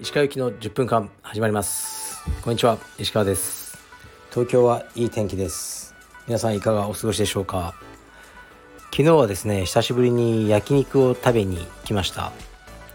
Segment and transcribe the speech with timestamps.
[0.00, 2.24] 石川行きの10分間始まります。
[2.42, 3.76] こんにちは石川です。
[4.30, 5.94] 東京はいい天気です。
[6.26, 7.74] 皆さんいかがお過ごしでしょうか。
[8.92, 12.32] 昨日はですね久しぶりに焼肉を食べに来ました。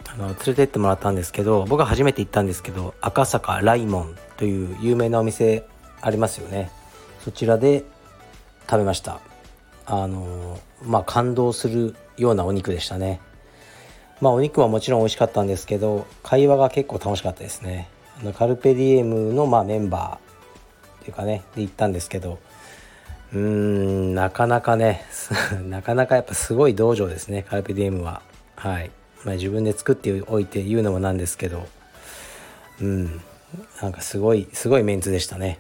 [0.10, 5.68] あの連れてってもらったんですけど僕は初めて行ったんですけど赤坂ライモンという有名なお店
[6.02, 6.72] ありますよね。
[7.20, 7.84] そちらで
[8.68, 9.27] 食べました。
[9.88, 13.22] あのまあ感動するようなお肉でしたね。
[14.20, 17.90] まあお肉はもちろん美味しかったんですけど会話が結構楽しかったですね。
[18.20, 22.40] あのカルペディエムのまあメンバーっていうかねで行ったんですけど
[23.32, 25.06] うーんなかなかね
[25.70, 28.22] なかなかやっぱすごい道場ですねカルペディエムは。
[28.56, 28.92] はい。
[29.24, 31.66] まあ、自分で作っておいて言うのもなんですけど
[32.82, 33.22] うん。
[33.82, 35.60] なんかすごいすごいメンツでしたね。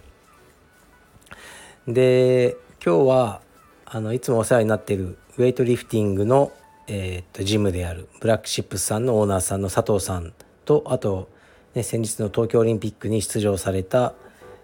[1.88, 3.41] で今日は
[3.90, 6.52] あのいつもお世話になっているウェイトリフティングの、
[6.88, 10.34] えー、っとジムであるブラックシップスさんのオーナーさんの佐藤さん
[10.66, 11.30] とあと、
[11.73, 14.14] ね、先日の東京オリンピックに出場された、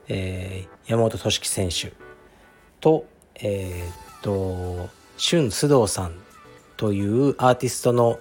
[0.10, 1.94] えー、山本俊樹選手
[2.82, 6.16] とえー、っと俊須藤さん
[6.76, 8.20] というアーティストの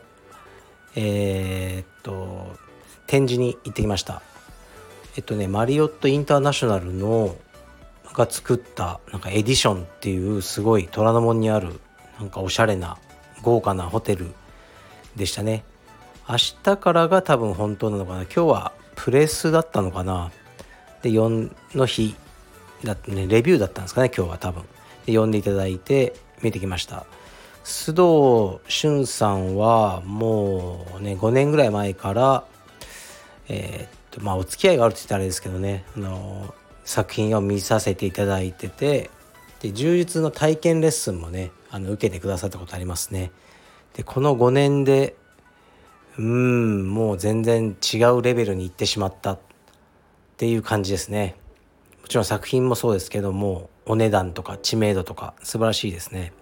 [0.94, 2.46] えー、っと
[3.08, 4.22] 展示に行ってきました。
[5.16, 7.34] えっとねマリオットインターナショナルの
[8.14, 11.80] が作ったなんかエディションっていうすごい虎ノ門にある
[12.18, 12.98] なんかおしゃれな
[13.42, 14.32] 豪華なホテル
[15.16, 15.64] でしたね。
[16.28, 18.22] 明日からが多分本当なのかな。
[18.22, 20.30] 今日はプレスだったのかな。
[21.02, 22.14] で4の日
[22.84, 23.26] だってね。
[23.26, 24.62] レビューだったんですかね今日は多分。
[25.06, 27.04] で呼んでいただいて見てきました。
[27.64, 32.44] 須藤俊さんはもうね5年ぐらい前から
[33.48, 35.84] えー、っとまあお付き合いがあるって言ったらあれですけどね。
[35.96, 36.54] あの
[36.84, 39.10] 作品を見させていただいてて
[39.60, 43.30] で充実の体験レッスンもねあの受けてくださったことありますね。
[43.94, 45.16] でこの5年で
[46.18, 49.38] うんもう全然違うレベルに行ってしまったっ
[50.36, 51.36] ていう感じですね。
[52.02, 56.32] もちろん作品もそうですけどもお値段とか知名度とか素晴らしいですね。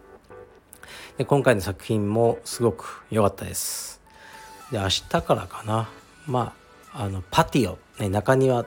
[1.19, 4.01] で今回の作品もすごく良かったです。
[4.73, 5.91] で明日からかな
[6.27, 6.55] ま
[6.93, 8.65] ああのパティオ、ね、中庭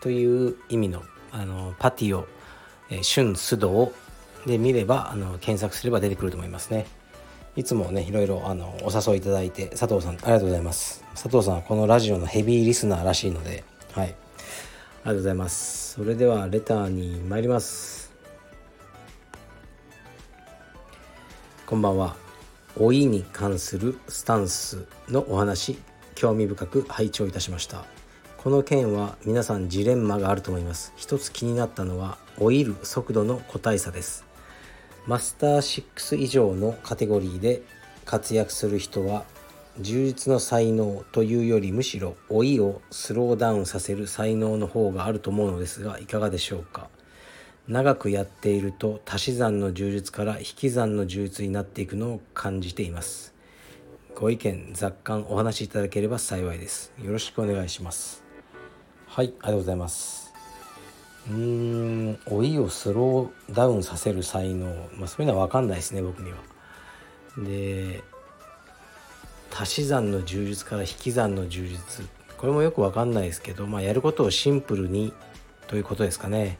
[0.00, 2.26] という意味のあのパティオ、
[2.90, 3.92] えー、春須藤
[4.46, 6.86] で見ればあの検索すれば出てくると思いますね。
[7.56, 11.02] いつもねいろいろあのお誘いいただいて佐藤さんありがとうございます。
[11.14, 14.08] 佐藤さんはこのラジオのヘビーリスナーらしいのではい。
[14.08, 15.94] ありがとうございます。
[15.94, 18.12] それではレターに参ります。
[21.64, 22.16] こんばんは。
[22.78, 25.78] 老いに関するスタンスのお話
[26.14, 27.84] 興味深く拝聴いたしました。
[28.38, 30.92] この件は皆さんジレンマがあると思います。
[30.96, 34.24] 一つ気になったのは老いる速度の個体差です。
[35.06, 37.62] マスター6以上のカテゴリーで
[38.04, 39.24] 活躍する人は
[39.80, 46.88] 充実の才能というよりむしろ老いをスローダウンさせる才能の方があると思うのですがいかがでしょうか？
[47.66, 53.34] 長くやっていると足し算の充実から引き算の充実になっていくのを感じています。
[54.14, 56.92] ご意見雑感お話しいただければ幸いです。
[57.04, 58.25] よろしくお願いします。
[59.16, 60.30] はいありがとうございます。
[61.30, 64.66] うーん老いをスローダウンさせる才能、
[64.98, 66.36] まあ、そういうのは分かんないですね僕には。
[67.38, 68.04] で
[69.58, 72.04] 足し算の充実から引き算の充実。
[72.36, 75.14] これもよく分かんないですけど、まあ、やることをシンプルに
[75.66, 76.58] ということですかね。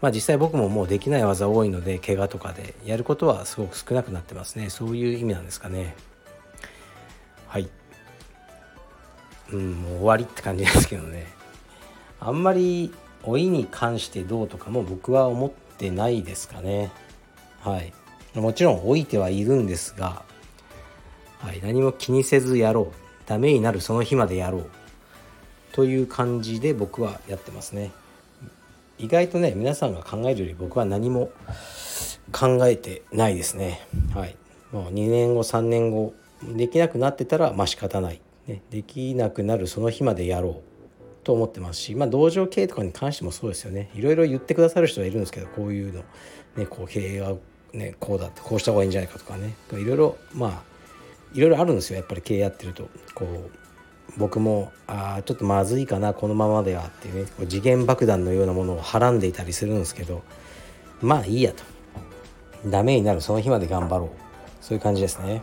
[0.00, 4.70] まあ実際僕ももうできない技多いので怪我とかでやることはすごく少なくなってますね。
[4.70, 5.94] そういう意味なんですかね。
[7.46, 7.70] はい。
[9.52, 11.40] うんもう終わりって感じですけどね。
[12.24, 12.92] あんまり
[13.26, 16.92] 老いに関してどうとかも僕は思ってないですかね。
[17.60, 17.92] はい。
[18.38, 20.22] もちろん老いてはいるんですが、
[21.40, 22.94] はい、何も気にせずやろう。
[23.26, 24.70] ダメになるその日までやろう。
[25.72, 27.90] という感じで僕はやってますね。
[28.98, 31.30] 意外とね皆さんが考えるより僕は何も
[32.30, 33.80] 考えてないですね。
[34.14, 34.36] はい。
[34.70, 36.14] もう2年後3年後
[36.44, 40.71] できなくなってたらまあ仕方ない、ね、できなくなるその日までやろう。
[41.24, 43.90] と思ってますし、まあ、道場経営とかに関してもそうですよね。
[43.94, 46.02] いろいろ言ってくださる人はいるんですけどこういうの、
[46.56, 47.34] ね、こう経営は、
[47.72, 49.54] ね、こうだってこうした方がいいんじゃないかとかね。
[49.72, 50.62] いろいろまあ
[51.32, 51.96] いろいろあるんですよ。
[51.96, 52.88] やっぱり経営やってると。
[53.14, 53.50] こう
[54.18, 56.12] 僕もあちょっとまずいかな。
[56.12, 57.30] このままではっていうね。
[57.36, 60.22] こう次元爆弾のようなものをはらんでいたりするんですけど
[61.00, 61.62] まあいいやと。
[62.66, 63.20] ダメになる。
[63.20, 64.10] その日まで頑張ろう。
[64.60, 65.42] そういう感じですね。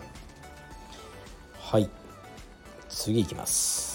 [1.59, 1.89] はい。
[2.89, 3.88] 次いきます。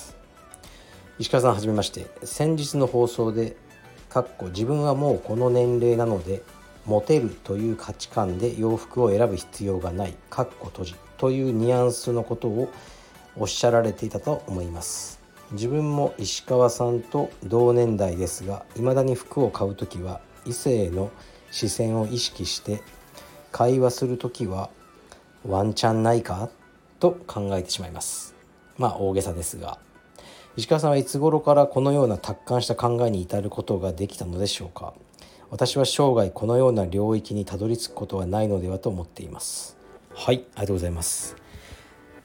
[1.20, 2.08] 石川さんはじめまして。
[2.24, 3.56] 先日の放送で
[4.08, 6.42] かっこ自分はもうこの年齢なので
[6.86, 12.68] モテるという価値観で洋服を選ぶ必要がないかっこ閉じというニュアンスのことを
[13.36, 15.20] おっしゃられていたと思います。
[15.52, 21.12] 自分も石川さんと同年代ですが未だに服を買う時は異性の
[21.52, 22.82] 視線を意識して
[23.52, 24.68] 会話する時は
[25.46, 26.50] ワンチャンないか？
[26.98, 28.34] と考えてしまいます。
[28.78, 29.78] まあ大げさですが。
[30.56, 34.94] 石川さんはいつ頃からこのような達観した考えに至ることができたのでしょうか？
[35.50, 39.76] 私は生涯このような領域にたどり着くことはないのではと思っています。
[40.14, 41.36] はいありがとうございます。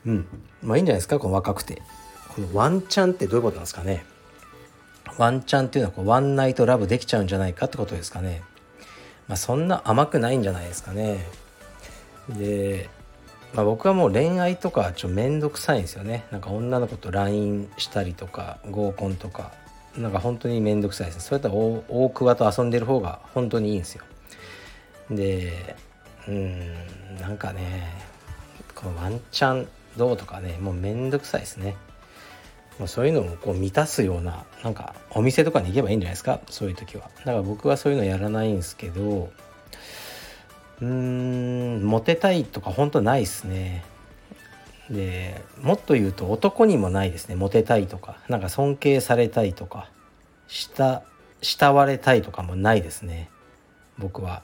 [0.05, 0.27] うん。
[0.61, 1.17] まあいいんじゃないですか？
[1.17, 1.81] この若くて。
[2.35, 4.05] このワンチャンってどういうことなんですかね？
[5.17, 8.43] ワンチャンっていうのはこうワンナイトラブできちゃうんじゃないかってことですかね。
[9.27, 11.25] まあそんな甘くないんじゃないですかね。
[12.29, 12.89] で
[13.53, 16.25] まあ、僕はもう恋愛とかちょっと面倒くさいんですよね。
[16.31, 19.51] なんか女の子と LINE したりとか合コンとか。
[19.97, 21.21] なんか本当に面倒くさいです。
[21.21, 24.03] それと大桑と遊んでる方が本当にいいんですよ。
[25.09, 25.75] で
[26.27, 27.91] うんなんかね
[28.75, 29.67] このワンチャン
[29.97, 31.75] どうとかねもう面倒くさいですね。
[32.77, 36.39] もうそういうのをこう満たすようななんかお店とかに行けばいいんじゃないですか？
[36.49, 37.09] そういう時は。
[37.25, 39.31] だから僕はそういうのやらないんですけど
[40.81, 43.83] うーんモテたいとか本当ないですね。
[44.89, 47.35] でもっと言うと男にもないですね。
[47.35, 48.17] モテたいとか。
[48.27, 49.89] なんか尊敬されたいとか。
[50.47, 51.01] 慕
[51.41, 53.29] 慕われたいとかもないですね。
[53.97, 54.41] 僕は。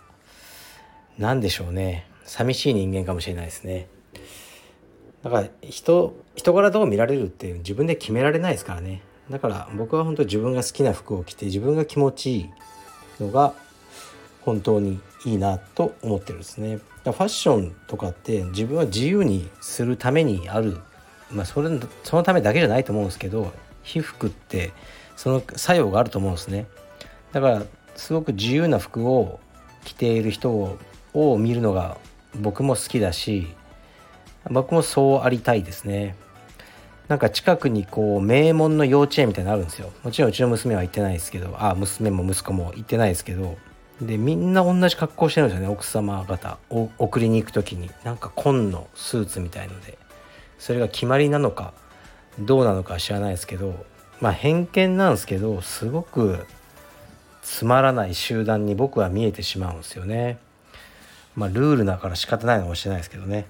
[1.17, 2.07] 何でしょうね。
[2.25, 3.87] 寂しい人間かもしれないですね。
[5.23, 9.01] だから人人柄どう見られるって自分で決められないですからね。
[9.29, 12.49] だから僕は本当自分が好きな服を着て自分が気持ちいい
[13.19, 13.55] のが
[14.41, 16.79] 本当にいいなと思ってるんですね。
[17.03, 20.77] ファッションとかって自分は自由にするためにある、
[21.29, 21.69] まあ、それ
[22.03, 23.51] そのためだけじゃないと思うんですけど
[23.83, 24.71] 被服って
[25.15, 26.65] その作用があると思うんですね。
[27.31, 27.63] だから
[27.95, 29.39] すごく自由な服を
[29.83, 30.77] 着ている人
[31.13, 31.97] を見るのが
[32.39, 33.47] 僕も好きだし
[34.49, 36.15] 僕もそうありたいですね。
[37.07, 39.91] なんか近くにこう名門の幼稚園みたいなのあるんですよ。
[40.03, 43.57] もちろんうちの娘は行ってないですけどあ娘も息子も行ってないですけど
[44.01, 45.71] でみんな同じ格好してるんですよね。
[45.71, 47.89] 奥様方を送りに行く時に。
[48.03, 49.97] なんか紺のスーツみたいので。
[50.59, 51.73] それが決まりなのか
[52.39, 53.85] どうなのか知らないですけど。
[54.21, 56.45] まあ偏見なんですけどすごく
[57.41, 60.39] つまらない集団に僕は見えてしまうんですよね。
[61.35, 63.45] まあルールだから仕方ないのかもしれないですけどね、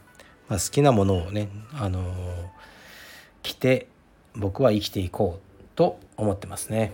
[0.49, 2.13] まあ、好きなものをねあのー、
[3.43, 3.87] 着て
[4.35, 6.91] 僕は生きていこうと思ってますね。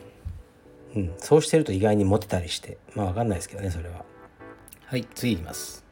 [0.96, 2.78] うん、そうしてると意外にモテたりして。
[2.96, 4.06] まあ分かんないですけどねそれは。
[4.86, 5.86] はい次いきます、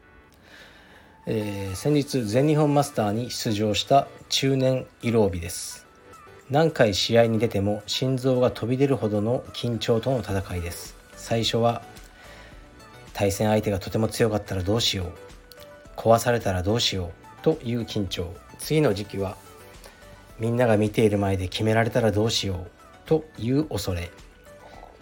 [1.24, 5.86] えー、先日全日本マスターに出場した中年色帯です。
[6.50, 10.96] 何回試合に出ても心臓が飛び出るほどの緊張との戦いです。
[11.16, 11.82] 最初は
[13.14, 15.12] 対戦相手がとても強かったらどうしよう。
[15.96, 17.42] 壊されたらどうしよう。
[17.42, 18.34] という緊張。
[18.58, 19.36] 次の時期は
[20.38, 22.70] みんなが見ている前で決められたらどうしよう。
[23.06, 24.10] という恐れ。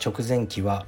[0.05, 0.87] 直前期は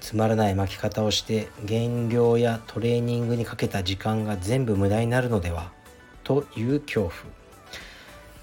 [0.00, 5.70] つまらない巻き方をして減量やトレーニングにかけた時間が全部無駄になるのでは？
[6.24, 7.12] という恐怖。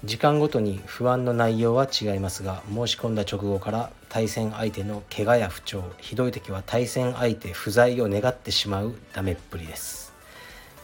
[0.02, 10.14] 時間ごとに不安の内容は違いますが申し込んだ直後から対戦相手の怪我や不調ひどい時は対戦相手不在を願ってしまうダメっぷりです。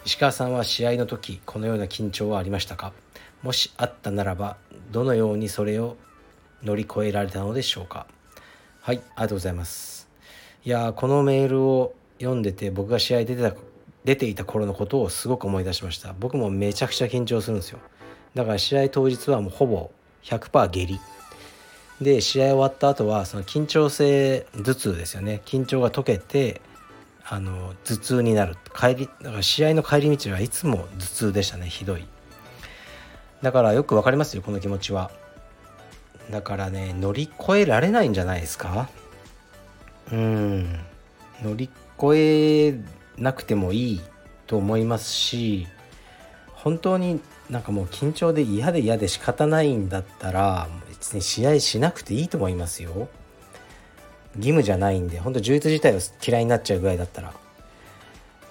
[0.05, 2.93] 石川さんは試合の時このような緊張はありましたか？
[3.43, 4.59] もしあったならば
[4.93, 5.97] どのようにそれを
[6.63, 8.07] 乗り越えられたのでしょうか？
[8.87, 10.09] はい、ありがとうございます。
[10.65, 13.53] いやこのメールを読んでて僕が試合出てた
[14.05, 16.15] 出ていた頃のことをすごく思い出しました。
[16.17, 17.81] 僕もめちゃくちゃ緊張するんですよ。
[18.37, 19.91] だから試合当日はもうほぼ
[20.23, 21.01] 100%下痢。
[22.01, 26.61] で試合終わった後はその緊張性頭痛ですよね緊張が解けて
[27.25, 32.07] あの頭痛になる帰りだから試合の帰り道はいつも頭痛でしたねひどい
[33.43, 35.11] だからよく分かりますよこの気持ちは
[36.31, 38.89] だからね乗り越えられないんじゃないですか？
[40.13, 40.79] うん。
[41.43, 42.81] 乗り越え
[43.17, 44.01] なくてもいい
[44.47, 45.67] と思いますし
[46.55, 53.09] 本当になんかもう緊張で嫌で嫌で仕方ないんだったら別に試合しなくていいと思いますよ。
[54.37, 57.33] 義務じゃないんで本当充実自体を嫌いになっちゃうぐらいだったら。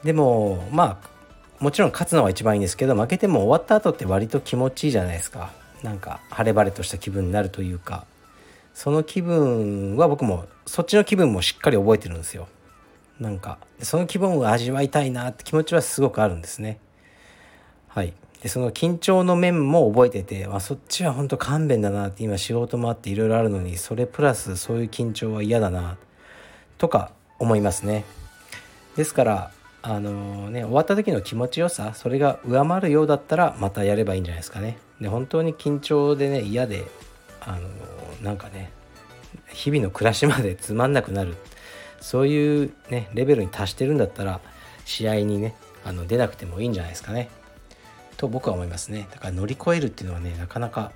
[0.03, 1.15] でもまあ
[1.60, 5.51] もちろん勝つのは一番いいんですけど負けても終わった後って割と気持ちいいじゃないですか。
[5.86, 8.06] なんか晴れ晴れとした気分になるというか
[8.74, 12.48] その気分は僕もそっちの気分もしっかり覚えてるんですよ。
[13.20, 16.80] なんかその気分を味わいたいなって気持ちはすごくあるんですね。
[17.88, 18.13] はい。
[18.42, 25.98] でその緊張の面も覚えてて、まあ、そっちは本当勘弁だなって今仕事もあっていろいろあるのにそれプラスそういう緊張は嫌だな
[26.77, 28.04] とか思いますね。
[28.98, 29.51] ですから
[29.88, 34.80] あのね終わった時の気持ちよさそれが上回るようだったらまたやればいいんじゃないですかね。
[35.00, 36.86] で本当に緊張でね嫌で
[37.39, 37.70] あの
[38.24, 38.72] なんかね
[39.50, 41.36] 日々の暮らしまで つまんなくなる。
[42.01, 44.39] そういうねレベルに達してるんだったら
[44.86, 47.30] 試合にねあの出なくてもいいんじゃないですかね。
[48.18, 49.08] と僕は思いますね。
[49.12, 50.94] だから乗り越えるっていうのはねなかなか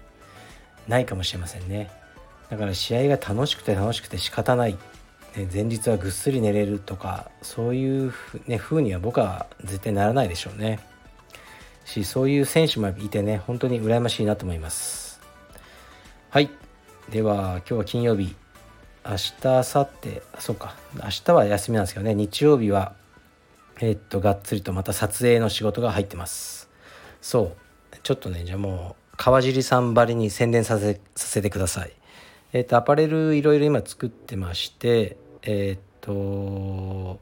[0.87, 1.91] ないかもしれませんね。
[2.49, 4.75] だから試合が楽しくて楽しくて仕方ない、
[5.35, 10.79] ね、前日はぐっすり寝れるとかそういうふ、ね、風には僕は絶対ならないでしょうね。
[11.85, 15.21] しそういう選手もいてね本当に羨ましいなと思います。
[16.29, 16.49] はい。
[17.09, 18.35] では今日は金曜日。
[19.05, 19.63] 明日明後
[20.03, 20.75] 日あそうか。
[20.95, 22.13] 明日は休みなんですけどね。
[22.13, 22.93] 日曜日は
[23.81, 26.69] えー、っとがっつりとまた撮影の仕事が入ってます。
[27.21, 27.55] そ
[27.93, 27.97] う。
[28.03, 31.98] ちょっとねじゃあもう川尻さんばりに宣伝させさせてください。
[32.53, 37.19] えー、とアパレルいろいろ今作ってましてえー、と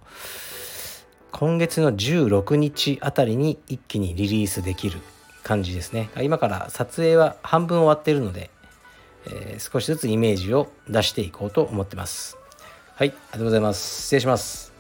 [1.32, 5.00] 今月の16日あたりに一気にリリースできる
[5.44, 6.10] 感じですね。
[6.22, 8.50] 今から撮影は半分終わってるので、
[9.28, 12.38] えー、少しずつイメージを出していこうと思ってます。
[12.96, 14.04] はいありがとうございます。
[14.04, 14.77] 失礼します。